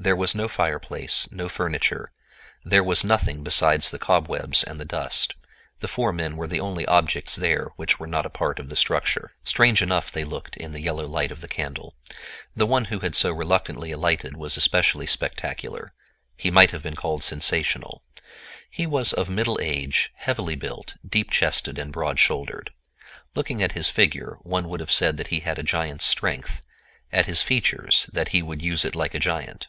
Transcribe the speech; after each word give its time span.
There 0.00 0.14
was 0.14 0.32
no 0.32 0.46
fireplace, 0.46 1.26
no 1.32 1.48
furniture; 1.48 2.12
there 2.64 2.84
was 2.84 3.02
nothing: 3.02 3.42
besides 3.42 3.90
the 3.90 3.98
cobwebs 3.98 4.62
and 4.62 4.78
the 4.80 4.84
dust, 4.84 5.34
the 5.80 5.88
four 5.88 6.12
men 6.12 6.36
were 6.36 6.46
the 6.46 6.60
only 6.60 6.86
objects 6.86 7.34
there 7.34 7.70
which 7.74 7.98
were 7.98 8.06
not 8.06 8.24
a 8.24 8.30
part 8.30 8.60
of 8.60 8.68
the 8.68 8.76
structure. 8.76 9.32
Strange 9.42 9.82
enough 9.82 10.12
they 10.12 10.22
looked 10.22 10.56
in 10.56 10.70
the 10.70 10.80
yellow 10.80 11.04
light 11.04 11.32
of 11.32 11.40
the 11.40 11.48
candle. 11.48 11.96
The 12.54 12.64
one 12.64 12.84
who 12.84 13.00
had 13.00 13.16
so 13.16 13.32
reluctantly 13.32 13.90
alighted 13.90 14.36
was 14.36 14.56
especially 14.56 15.08
spectacular—he 15.08 16.48
might 16.48 16.70
have 16.70 16.84
been 16.84 16.94
called 16.94 17.24
sensational. 17.24 18.04
He 18.70 18.86
was 18.86 19.12
of 19.12 19.28
middle 19.28 19.58
age, 19.60 20.12
heavily 20.18 20.54
built, 20.54 20.94
deep 21.04 21.32
chested, 21.32 21.76
and 21.76 21.92
broad 21.92 22.20
shouldered. 22.20 22.70
Looking 23.34 23.64
at 23.64 23.72
his 23.72 23.88
figure, 23.90 24.38
one 24.42 24.68
would 24.68 24.78
have 24.78 24.92
said 24.92 25.16
that 25.16 25.26
he 25.34 25.40
had 25.40 25.58
a 25.58 25.64
giant's 25.64 26.04
strength; 26.04 26.62
at 27.10 27.26
his 27.26 27.42
features, 27.42 28.08
that 28.12 28.28
he 28.28 28.42
would 28.42 28.62
use 28.62 28.84
it 28.84 28.94
like 28.94 29.12
a 29.14 29.18
giant. 29.18 29.66